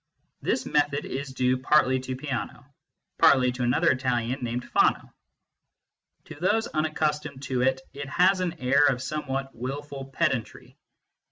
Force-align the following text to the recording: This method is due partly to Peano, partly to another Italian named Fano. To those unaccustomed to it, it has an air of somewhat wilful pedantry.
This 0.41 0.65
method 0.65 1.05
is 1.05 1.31
due 1.31 1.57
partly 1.59 1.99
to 1.99 2.15
Peano, 2.15 2.65
partly 3.19 3.51
to 3.51 3.61
another 3.61 3.91
Italian 3.91 4.41
named 4.43 4.67
Fano. 4.67 5.13
To 6.23 6.35
those 6.39 6.65
unaccustomed 6.65 7.43
to 7.43 7.61
it, 7.61 7.81
it 7.93 8.09
has 8.09 8.39
an 8.39 8.53
air 8.59 8.87
of 8.87 9.03
somewhat 9.03 9.53
wilful 9.53 10.05
pedantry. 10.05 10.75